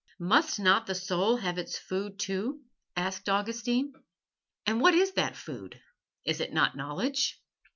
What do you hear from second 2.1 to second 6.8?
too?" asked Augustine. "And what is that food? Is it not